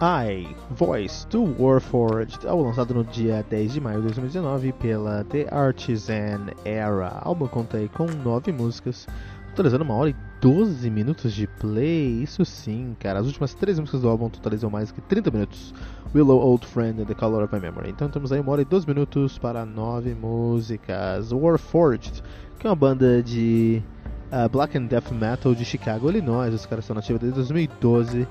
I, 0.00 0.54
Voice 0.72 1.26
do 1.28 1.54
Warforged, 1.58 2.46
álbum 2.46 2.64
lançado 2.64 2.92
no 2.92 3.02
dia 3.02 3.42
10 3.48 3.72
de 3.72 3.80
maio 3.80 3.96
de 3.96 4.02
2019 4.08 4.72
pela 4.74 5.24
The 5.24 5.46
Artisan 5.50 6.48
Era. 6.66 7.22
O 7.24 7.28
álbum 7.28 7.46
conta 7.48 7.78
aí 7.78 7.88
com 7.88 8.04
9 8.04 8.52
músicas, 8.52 9.06
totalizando 9.50 9.84
uma 9.84 9.94
hora 9.94 10.10
e 10.10 10.16
12 10.38 10.90
minutos 10.90 11.32
de 11.32 11.46
play. 11.46 12.22
Isso 12.22 12.44
sim, 12.44 12.94
cara. 13.00 13.20
As 13.20 13.26
últimas 13.26 13.54
3 13.54 13.78
músicas 13.78 14.02
do 14.02 14.08
álbum 14.10 14.28
totalizam 14.28 14.68
mais 14.68 14.92
que 14.92 15.00
30 15.00 15.30
minutos. 15.30 15.72
Willow 16.14 16.40
Old 16.40 16.66
Friend 16.66 17.00
and 17.00 17.06
The 17.06 17.14
Color 17.14 17.44
of 17.44 17.54
My 17.54 17.60
Memory. 17.60 17.88
Então 17.88 18.10
temos 18.10 18.30
aí 18.32 18.40
uma 18.40 18.52
hora 18.52 18.60
e 18.60 18.66
12 18.66 18.86
minutos 18.86 19.38
para 19.38 19.64
9 19.64 20.14
músicas. 20.14 21.32
Warforged, 21.32 22.22
que 22.58 22.66
é 22.66 22.70
uma 22.70 22.76
banda 22.76 23.22
de 23.22 23.82
uh, 24.30 24.46
Black 24.50 24.76
and 24.76 24.88
Death 24.88 25.10
Metal 25.10 25.54
de 25.54 25.64
Chicago, 25.64 26.10
Illinois. 26.10 26.52
Os 26.52 26.66
caras 26.66 26.84
estão 26.84 26.94
nativos 26.94 27.22
desde 27.22 27.36
2012 27.36 28.28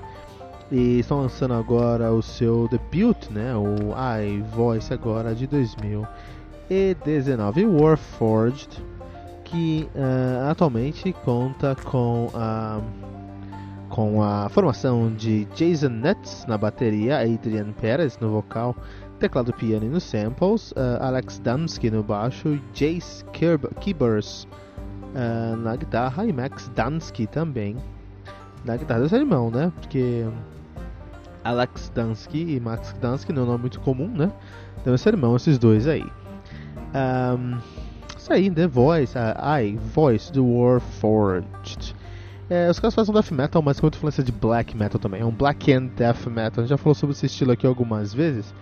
e 0.70 1.00
estão 1.00 1.22
lançando 1.22 1.54
agora 1.54 2.12
o 2.12 2.22
seu 2.22 2.68
debut, 2.68 3.30
né, 3.30 3.54
o 3.54 3.94
I 3.96 4.42
Voice 4.54 4.92
agora 4.92 5.34
de 5.34 5.46
2019, 5.46 7.64
Warforged, 7.66 8.68
que 9.44 9.88
uh, 9.94 10.50
atualmente 10.50 11.14
conta 11.24 11.74
com 11.84 12.28
a 12.34 12.80
com 13.88 14.20
a 14.20 14.48
formação 14.48 15.14
de 15.14 15.44
Jason 15.54 15.88
Nuts 15.88 16.44
na 16.48 16.58
bateria, 16.58 17.20
Adrian 17.20 17.70
Perez 17.72 18.18
no 18.18 18.30
vocal, 18.30 18.74
teclado 19.20 19.52
piano 19.52 19.86
e 19.86 19.88
nos 19.88 20.02
samples, 20.02 20.72
uh, 20.72 21.00
Alex 21.00 21.38
Damsky 21.38 21.88
no 21.90 22.02
baixo, 22.02 22.60
Jace 22.74 23.24
Kibers 23.80 24.48
uh, 25.14 25.56
na 25.56 25.76
guitarra 25.76 26.26
e 26.26 26.32
Max 26.32 26.68
Dansky 26.74 27.28
também 27.28 27.76
na 28.64 28.76
guitarra. 28.76 29.08
Ser 29.08 29.20
irmão, 29.20 29.50
né? 29.50 29.72
Porque 29.80 30.26
Alex 31.46 31.90
Dansky 31.94 32.56
e 32.56 32.60
Max 32.60 32.94
Dansky, 33.00 33.32
não 33.32 33.42
é 33.42 33.44
um 33.44 33.48
nome 33.48 33.60
muito 33.62 33.80
comum, 33.80 34.08
né? 34.08 34.32
Então 34.80 34.94
esse 34.94 35.08
irmão, 35.08 35.36
esses 35.36 35.58
dois 35.58 35.86
aí. 35.86 36.04
Um, 36.94 37.58
isso 38.16 38.32
aí, 38.32 38.50
The 38.50 38.66
Voice, 38.66 39.16
a 39.16 39.62
I, 39.62 39.76
Voice 39.76 40.32
do 40.32 40.44
Warforged. 40.44 41.94
É, 42.48 42.70
os 42.70 42.78
caras 42.78 42.94
fazem 42.94 43.12
death 43.12 43.30
metal, 43.32 43.60
mas 43.60 43.80
com 43.80 43.86
muita 43.86 43.98
influência 43.98 44.22
de 44.22 44.32
black 44.32 44.76
metal 44.76 45.00
também. 45.00 45.20
É 45.20 45.24
um 45.24 45.32
black 45.32 45.72
and 45.72 45.86
death 45.96 46.26
metal. 46.26 46.58
A 46.58 46.60
gente 46.62 46.70
já 46.70 46.76
falou 46.76 46.94
sobre 46.94 47.14
esse 47.14 47.26
estilo 47.26 47.52
aqui 47.52 47.66
algumas 47.66 48.14
vezes. 48.14 48.54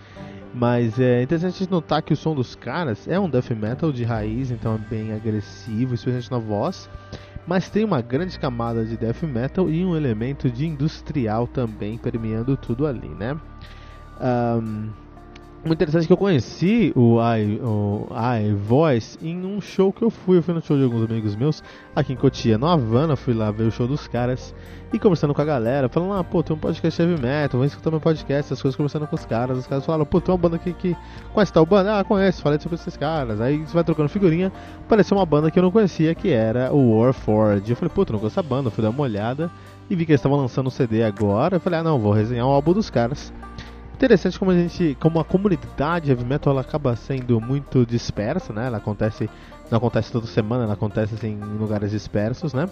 Mas 0.53 0.99
é 0.99 1.21
interessante 1.21 1.69
notar 1.69 2.01
que 2.01 2.13
o 2.13 2.15
som 2.15 2.33
dos 2.33 2.55
caras 2.55 3.07
é 3.07 3.19
um 3.19 3.29
death 3.29 3.51
metal 3.51 3.91
de 3.91 4.03
raiz, 4.03 4.51
então 4.51 4.75
é 4.75 4.77
bem 4.77 5.13
agressivo, 5.13 5.93
especialmente 5.93 6.31
na 6.31 6.37
voz 6.37 6.89
mas 7.47 7.69
tem 7.69 7.83
uma 7.83 8.01
grande 8.01 8.39
camada 8.39 8.83
de 8.83 8.97
death 8.97 9.23
metal 9.23 9.69
e 9.69 9.85
um 9.85 9.95
elemento 9.95 10.49
de 10.49 10.65
industrial 10.65 11.47
também 11.47 11.97
permeando 11.97 12.57
tudo 12.57 12.87
ali, 12.87 13.09
né? 13.09 13.37
Um, 14.19 14.89
muito 15.67 15.81
interessante 15.81 16.05
que 16.05 16.13
eu 16.13 16.17
conheci 16.17 16.93
o 16.95 17.17
I, 17.19 17.59
o 17.59 18.07
I 18.11 18.53
Voice 18.53 19.17
em 19.19 19.43
um 19.43 19.59
show 19.59 19.91
que 19.91 20.03
eu 20.03 20.11
fui. 20.11 20.37
Eu 20.37 20.43
fui 20.43 20.53
no 20.53 20.61
show 20.61 20.77
de 20.77 20.83
alguns 20.83 21.09
amigos 21.09 21.35
meus 21.35 21.63
aqui 21.95 22.13
em 22.13 22.15
Cotia, 22.15 22.57
no 22.57 22.67
Havana. 22.67 23.15
Fui 23.15 23.33
lá 23.33 23.49
ver 23.49 23.63
o 23.63 23.71
show 23.71 23.87
dos 23.87 24.07
caras 24.07 24.53
e 24.93 24.99
conversando 24.99 25.33
com 25.33 25.41
a 25.41 25.45
galera. 25.45 25.89
Falando, 25.89 26.13
ah, 26.13 26.23
pô, 26.23 26.43
tem 26.43 26.55
um 26.55 26.59
podcast 26.59 27.01
heavy 27.01 27.19
metal, 27.19 27.59
vem 27.59 27.67
escutar 27.67 27.89
meu 27.89 27.99
podcast, 27.99 28.45
essas 28.45 28.61
coisas, 28.61 28.75
conversando 28.75 29.07
com 29.07 29.15
os 29.15 29.25
caras. 29.25 29.57
Os 29.57 29.65
caras 29.65 29.83
falaram, 29.83 30.05
pô, 30.05 30.21
tem 30.21 30.31
uma 30.31 30.37
banda 30.37 30.55
aqui 30.57 30.71
que. 30.71 30.95
Conhece 31.33 31.51
tal 31.51 31.65
banda? 31.65 31.99
Ah, 31.99 32.03
conhece, 32.03 32.41
falei 32.43 32.59
sobre 32.59 32.75
esses 32.75 32.95
caras. 32.95 33.41
Aí 33.41 33.57
você 33.57 33.73
vai 33.73 33.83
trocando 33.83 34.07
figurinha. 34.07 34.51
Apareceu 34.85 35.17
uma 35.17 35.25
banda 35.25 35.49
que 35.49 35.57
eu 35.57 35.63
não 35.63 35.71
conhecia, 35.71 36.13
que 36.13 36.29
era 36.29 36.71
o 36.71 36.99
Warforged. 36.99 37.69
Eu 37.69 37.75
falei, 37.75 37.91
pô, 37.93 38.05
tu 38.05 38.13
não 38.13 38.19
conhece 38.19 38.39
essa 38.39 38.47
banda? 38.47 38.67
Eu 38.67 38.71
fui 38.71 38.83
dar 38.83 38.91
uma 38.91 39.01
olhada 39.01 39.49
e 39.89 39.95
vi 39.95 40.05
que 40.05 40.11
eles 40.11 40.19
estavam 40.19 40.37
lançando 40.37 40.67
um 40.67 40.71
CD 40.71 41.03
agora. 41.03 41.55
Eu 41.55 41.59
falei, 41.59 41.79
ah, 41.79 41.83
não, 41.83 41.99
vou 41.99 42.11
resenhar 42.11 42.45
o 42.45 42.51
álbum 42.51 42.73
dos 42.73 42.89
caras. 42.89 43.33
Interessante 43.95 44.37
como 44.37 44.51
a 44.51 44.53
gente, 44.53 44.97
como 44.99 45.21
a 45.21 45.23
comunidade 45.23 46.11
heavy 46.11 46.25
metal 46.25 46.51
ela 46.51 46.59
acaba 46.59 46.97
sendo 46.97 47.39
muito 47.39 47.85
dispersa, 47.85 48.51
né? 48.51 48.67
Ela 48.67 48.75
acontece, 48.75 49.29
não 49.71 49.77
acontece 49.77 50.11
toda 50.11 50.27
semana, 50.27 50.65
ela 50.65 50.73
acontece 50.73 51.15
assim, 51.15 51.39
em 51.41 51.57
lugares 51.57 51.91
dispersos, 51.91 52.53
né? 52.53 52.69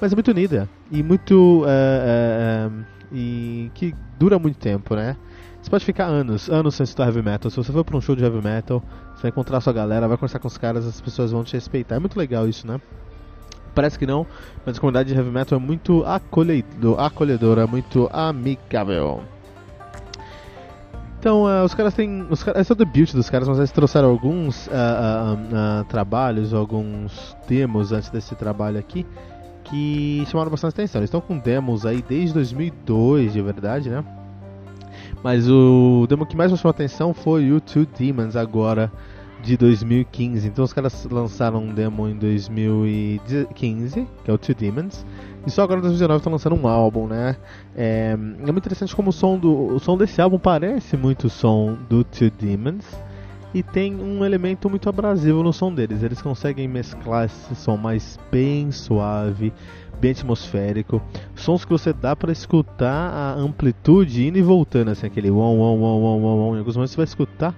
Mas 0.00 0.12
é 0.12 0.16
muito 0.16 0.30
unida 0.30 0.66
e 0.90 1.02
muito 1.02 1.62
é, 1.68 2.70
é, 2.70 2.70
e 3.12 3.70
que 3.74 3.94
dura 4.18 4.38
muito 4.38 4.58
tempo, 4.58 4.94
né? 4.94 5.14
Você 5.60 5.68
pode 5.68 5.84
ficar 5.84 6.06
anos, 6.06 6.48
anos 6.48 6.74
sem 6.74 6.84
estudar 6.84 7.04
heavy 7.04 7.22
metal. 7.22 7.50
Se 7.50 7.58
você 7.58 7.70
for 7.70 7.84
para 7.84 7.98
um 7.98 8.00
show 8.00 8.16
de 8.16 8.24
heavy 8.24 8.42
metal, 8.42 8.82
você 9.14 9.22
vai 9.24 9.28
encontrar 9.28 9.60
sua 9.60 9.74
galera, 9.74 10.08
vai 10.08 10.16
conversar 10.16 10.38
com 10.38 10.48
os 10.48 10.56
caras, 10.56 10.86
as 10.86 11.02
pessoas 11.02 11.32
vão 11.32 11.44
te 11.44 11.52
respeitar. 11.52 11.96
É 11.96 11.98
muito 11.98 12.18
legal 12.18 12.48
isso, 12.48 12.66
né? 12.66 12.80
Parece 13.74 13.98
que 13.98 14.06
não, 14.06 14.26
mas 14.64 14.78
a 14.78 14.80
comunidade 14.80 15.10
de 15.10 15.18
heavy 15.18 15.30
metal 15.30 15.58
é 15.58 15.62
muito 15.62 16.02
acolhedora, 16.96 17.66
muito 17.66 18.08
amigável. 18.10 19.22
Então, 21.22 21.44
uh, 21.44 21.64
os 21.64 21.72
caras 21.72 21.94
têm. 21.94 22.26
Os, 22.28 22.44
esse 22.44 22.72
é 22.72 22.74
o 22.74 22.76
debut 22.76 23.12
dos 23.12 23.30
caras, 23.30 23.46
mas 23.46 23.56
eles 23.58 23.70
trouxeram 23.70 24.10
alguns 24.10 24.66
uh, 24.66 24.70
uh, 24.70 25.84
trabalhos, 25.84 26.52
alguns 26.52 27.36
demos 27.46 27.92
antes 27.92 28.10
desse 28.10 28.34
trabalho 28.34 28.76
aqui 28.76 29.06
que 29.62 30.24
chamaram 30.26 30.50
bastante 30.50 30.72
atenção. 30.72 30.98
Eles 30.98 31.10
estão 31.10 31.20
com 31.20 31.38
demos 31.38 31.86
aí 31.86 32.02
desde 32.02 32.34
2002, 32.34 33.34
de 33.34 33.40
verdade, 33.40 33.88
né? 33.88 34.04
Mas 35.22 35.48
o 35.48 36.06
demo 36.08 36.26
que 36.26 36.36
mais 36.36 36.50
me 36.50 36.58
chamou 36.58 36.72
atenção 36.72 37.14
foi 37.14 37.52
o 37.52 37.60
Two 37.60 37.86
Demons, 37.96 38.34
agora 38.34 38.90
de 39.44 39.56
2015. 39.56 40.48
Então 40.48 40.64
os 40.64 40.72
caras 40.72 41.06
lançaram 41.08 41.62
um 41.62 41.72
demo 41.72 42.08
em 42.08 42.16
2015, 42.16 44.08
que 44.24 44.28
é 44.28 44.34
o 44.34 44.38
Two 44.38 44.56
Demons. 44.56 45.06
E 45.46 45.50
só 45.50 45.62
agora 45.62 45.78
em 45.78 45.82
2019 45.82 46.18
estão 46.18 46.32
lançando 46.32 46.56
um 46.56 46.68
álbum, 46.68 47.06
né? 47.06 47.36
É, 47.74 48.12
é 48.12 48.16
muito 48.16 48.58
interessante 48.58 48.94
como 48.94 49.10
o 49.10 49.12
som, 49.12 49.38
do, 49.38 49.74
o 49.74 49.80
som 49.80 49.96
desse 49.96 50.20
álbum 50.20 50.38
parece 50.38 50.96
muito 50.96 51.26
o 51.26 51.30
som 51.30 51.76
do 51.88 52.04
Two 52.04 52.30
Demons. 52.30 52.86
E 53.54 53.62
tem 53.62 53.94
um 53.94 54.24
elemento 54.24 54.70
muito 54.70 54.88
abrasivo 54.88 55.42
no 55.42 55.52
som 55.52 55.74
deles. 55.74 56.02
Eles 56.02 56.22
conseguem 56.22 56.66
mesclar 56.66 57.26
esse 57.26 57.54
som 57.54 57.76
mais 57.76 58.18
bem 58.30 58.70
suave, 58.70 59.52
bem 60.00 60.12
atmosférico. 60.12 61.02
Sons 61.34 61.64
que 61.64 61.70
você 61.70 61.92
dá 61.92 62.16
para 62.16 62.32
escutar 62.32 63.10
a 63.12 63.34
amplitude 63.34 64.26
indo 64.26 64.38
e 64.38 64.42
voltando, 64.42 64.90
assim, 64.90 65.06
aquele 65.06 65.30
wom, 65.30 65.58
wom, 65.58 65.78
wom, 65.80 66.00
wom, 66.00 66.20
wom. 66.22 66.54
Em 66.54 66.60
alguns 66.60 66.76
momentos 66.76 66.92
você 66.92 66.96
vai 66.96 67.04
escutar 67.04 67.54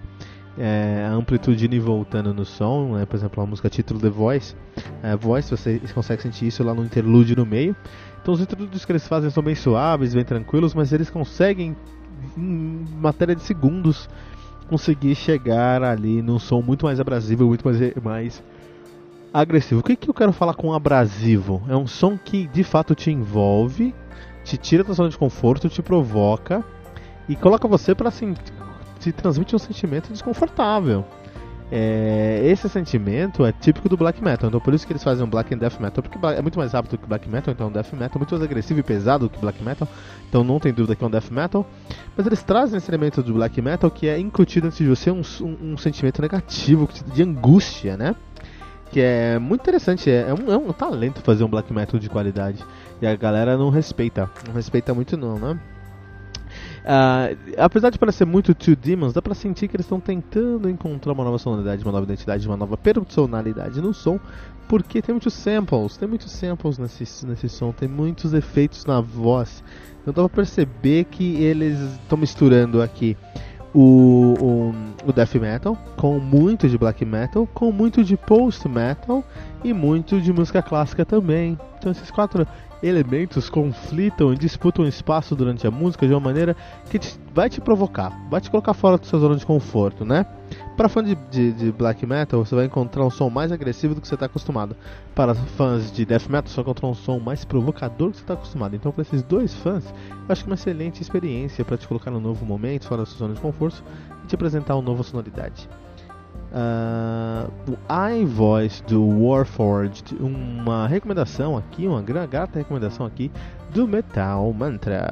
é, 0.57 1.09
a 1.09 1.65
e 1.75 1.79
voltando 1.79 2.33
no 2.33 2.45
som, 2.45 2.95
né? 2.95 3.07
por 3.07 3.17
exemplo, 3.17 3.43
a 3.43 3.47
música 3.47 3.69
título 3.69 4.01
The 4.01 4.09
Voice, 4.09 4.55
é, 5.03 5.17
Voice, 5.17 5.51
você 5.51 5.81
consegue 5.93 6.23
sentir 6.23 6.47
isso 6.47 6.63
lá 6.63 6.73
no 6.73 6.85
interlúdio 6.85 7.37
no 7.37 7.45
meio. 7.45 7.75
Então 8.23 8.33
os 8.33 8.41
interlúdios 8.41 8.85
que 8.85 8.93
eles 8.93 9.07
fazem 9.07 9.31
são 9.31 9.43
bem 9.43 9.55
suaves, 9.55 10.15
bem 10.15 10.25
tranquilos, 10.25 10.75
mas 10.75 10.93
eles 10.93 11.11
conseguem, 11.11 11.77
em 12.37 12.87
matéria 13.01 13.35
de 13.35 13.43
segundos, 13.43 14.09
conseguir 14.69 15.15
chegar 15.15 15.83
ali 15.83 16.23
num 16.23 16.39
som 16.39 16.63
muito 16.63 16.87
mais 16.87 17.01
abrasivo, 17.01 17.47
muito 17.47 17.65
mais, 17.65 17.95
mais 18.03 18.43
agressivo. 19.33 19.81
O 19.81 19.85
que, 19.85 19.97
que 19.97 20.09
eu 20.09 20.15
quero 20.15 20.33
falar 20.33 20.55
com 20.55 20.73
abrasivo? 20.73 21.63
É 21.69 21.77
um 21.77 21.87
som 21.87 22.17
que 22.17 22.47
de 22.47 22.63
fato 22.63 22.95
te 22.95 23.11
envolve, 23.11 23.95
te 24.45 24.57
tira 24.57 24.85
da 24.85 24.93
zona 24.93 25.09
de 25.09 25.19
conforto, 25.19 25.69
te 25.69 25.83
provoca 25.83 26.65
e 27.29 27.35
coloca 27.35 27.67
você 27.67 27.95
para 27.95 28.09
assim, 28.09 28.35
te 29.05 29.13
transmite 29.13 29.55
um 29.55 29.59
sentimento 29.59 30.11
desconfortável. 30.11 31.05
É, 31.73 32.43
esse 32.45 32.69
sentimento 32.69 33.45
é 33.45 33.51
típico 33.51 33.89
do 33.89 33.97
black 33.97 34.23
metal, 34.23 34.49
então 34.49 34.61
por 34.61 34.75
isso 34.75 34.87
que 34.87 34.93
eles 34.93 35.03
fazem 35.03 35.25
um 35.25 35.29
black 35.29 35.53
and 35.53 35.59
death 35.59 35.81
metal, 35.81 36.03
porque 36.03 36.19
é 36.27 36.43
muito 36.43 36.59
mais 36.59 36.73
rápido 36.73 36.99
que 36.99 37.07
black 37.07 37.29
metal, 37.29 37.53
então 37.53 37.73
death 37.73 37.93
metal 37.93 38.13
é 38.15 38.19
muito 38.19 38.31
mais 38.33 38.45
agressivo 38.45 38.81
e 38.81 38.83
pesado 38.83 39.31
que 39.31 39.39
black 39.39 39.63
metal, 39.63 39.89
então 40.29 40.45
não 40.45 40.61
tem 40.61 40.73
dúvida 40.73 40.95
que 40.95 41.03
é 41.03 41.07
um 41.07 41.11
death 41.11 41.31
metal, 41.31 41.67
mas 42.17 42.27
eles 42.27 42.43
trazem 42.43 42.77
esse 42.77 42.89
elemento 42.91 43.23
do 43.23 43.33
black 43.33 43.61
metal 43.63 43.91
que 43.91 44.07
é 44.07 44.19
incutido 44.19 44.69
dentro 44.69 44.85
de 44.85 44.91
você 44.91 45.11
um, 45.11 45.23
um, 45.41 45.73
um 45.73 45.77
sentimento 45.79 46.21
negativo, 46.21 46.89
de 47.13 47.23
angústia, 47.23 47.97
né? 47.97 48.15
Que 48.93 49.01
é 49.01 49.39
muito 49.39 49.63
interessante, 49.63 50.09
é, 50.11 50.29
é, 50.29 50.35
um, 50.35 50.53
é 50.53 50.57
um 50.57 50.73
talento 50.73 51.23
fazer 51.23 51.45
um 51.45 51.49
black 51.49 51.73
metal 51.73 51.99
de 51.99 52.09
qualidade, 52.11 52.63
e 53.01 53.07
a 53.07 53.17
galera 53.17 53.57
não 53.57 53.71
respeita, 53.71 54.31
não 54.47 54.55
respeita 54.55 54.93
muito 54.95 55.17
não, 55.17 55.39
né? 55.39 55.59
Uh, 56.85 57.55
apesar 57.57 57.89
de 57.89 57.99
parecer 57.99 58.27
muito 58.27 58.55
Two 58.55 58.77
Demons, 58.77 59.15
dá 59.15 59.23
pra 59.23 59.35
sentir 59.35 59.69
que 59.69 59.77
eles 59.77 59.87
estão 59.87 59.99
tentando 59.99 60.69
encontrar 60.69 61.13
uma 61.13 61.25
nova 61.25 61.39
sonoridade, 61.39 61.83
uma 61.83 61.93
nova 61.93 62.05
identidade, 62.05 62.47
uma 62.47 62.59
nova 62.59 62.77
personalidade 62.77 63.81
no 63.81 63.95
som, 63.95 64.21
porque 64.69 65.01
tem 65.01 65.15
muitos 65.15 65.33
samples, 65.33 65.97
tem 65.97 66.07
muitos 66.07 66.31
samples 66.31 66.77
nesse, 66.77 67.27
nesse 67.27 67.49
som, 67.49 67.73
tem 67.73 67.89
muitos 67.89 68.35
efeitos 68.35 68.85
na 68.85 69.01
voz. 69.01 69.65
Então 70.03 70.13
dá 70.13 70.29
pra 70.29 70.37
perceber 70.43 71.05
que 71.05 71.43
eles 71.43 71.79
estão 71.79 72.19
misturando 72.19 72.83
aqui 72.83 73.17
o, 73.75 74.35
o, 74.39 74.75
o, 75.09 75.13
death 75.13 75.35
metal 75.35 75.77
com 75.97 76.21
muito 76.21 76.69
de 76.69 76.77
black 76.77 77.03
metal, 77.05 77.47
com 77.47 77.73
muito 77.73 78.05
de 78.05 78.17
post 78.17 78.69
metal 78.69 79.25
e 79.65 79.73
muito 79.73 80.21
de 80.21 80.33
música 80.33 80.63
clássica 80.63 81.05
também. 81.05 81.59
Então 81.79 81.91
esses 81.91 82.11
quatro 82.11 82.47
elementos 82.85 83.49
conflitam 83.49 84.33
e 84.33 84.37
disputam 84.37 84.87
espaço 84.87 85.35
durante 85.35 85.67
a 85.67 85.71
música 85.71 86.07
de 86.07 86.13
uma 86.13 86.21
maneira 86.21 86.55
que 86.91 86.99
te, 86.99 87.19
vai 87.33 87.49
te 87.49 87.61
provocar, 87.61 88.11
vai 88.31 88.41
te 88.41 88.51
colocar 88.51 88.75
fora 88.75 88.99
da 88.99 89.05
sua 89.05 89.19
zona 89.19 89.37
de 89.37 89.47
conforto, 89.47 90.05
né? 90.05 90.27
Para 90.77 90.89
fã 90.89 91.03
de, 91.03 91.15
de, 91.31 91.53
de, 91.53 91.73
black 91.73 92.05
metal, 92.05 92.45
você 92.45 92.55
vai 92.55 92.67
encontrar 92.67 93.05
um 93.05 93.11
som 93.11 93.31
mais 93.31 93.51
agressivo 93.51 93.95
do 93.95 94.01
que 94.01 94.09
você 94.09 94.15
está 94.15 94.27
acostumado. 94.27 94.77
Para 95.15 95.35
fãs 95.35 95.91
de 95.91 96.05
death 96.05 96.29
metal, 96.29 96.49
você 96.49 96.57
vai 96.57 96.63
encontrar 96.63 96.89
um 96.89 96.95
som 96.95 97.19
mais 97.19 97.45
provocador 97.45 98.09
do 98.09 98.13
que 98.13 98.19
você 98.19 98.25
está 98.25 98.35
acostumado. 98.35 98.77
Então, 98.77 98.93
para 98.93 99.03
esses 99.03 99.23
dois 99.23 99.55
fãs, 99.55 99.85
eu 99.87 100.27
acho 100.29 100.45
que 100.45 100.51
é 100.51 100.53
uma 100.53 100.55
excelente 100.55 101.01
experiência 101.01 101.65
para 101.65 101.79
te 101.79 101.89
colocar 101.89 102.11
num 102.11 102.21
novo 102.21 102.45
momento, 102.45 102.87
fora 102.87 103.03
da 103.03 103.07
sua 103.07 103.19
zona 103.19 103.35
de 103.35 103.41
conforto 103.41 103.83
e 104.25 104.27
te 104.27 104.35
apresentar 104.35 104.75
uma 104.75 104.83
nova 104.83 105.03
sonoridade. 105.03 105.69
Uh, 106.55 107.51
o 107.69 107.77
iVoice 108.23 108.81
do 108.85 109.05
Warforged, 109.25 110.15
uma 110.21 110.87
recomendação 110.87 111.57
aqui, 111.57 111.89
uma 111.89 112.01
grata 112.01 112.61
recomendação 112.61 113.05
aqui 113.05 113.29
do 113.71 113.89
Metal 113.89 114.53
Mantra. 114.53 115.11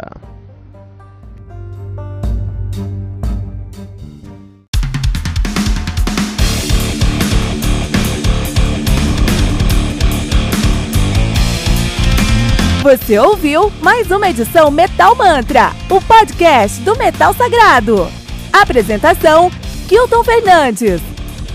Você 12.85 13.19
ouviu 13.19 13.73
mais 13.81 14.13
uma 14.13 14.29
edição 14.29 14.71
Metal 14.71 15.17
Mantra, 15.17 15.73
o 15.91 16.01
podcast 16.01 16.81
do 16.83 16.97
Metal 16.97 17.35
Sagrado. 17.35 18.07
Apresentação: 18.53 19.51
Kilton 19.89 20.23
Fernandes. 20.23 21.12